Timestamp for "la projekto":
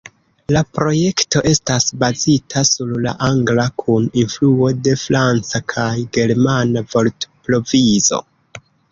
0.55-1.41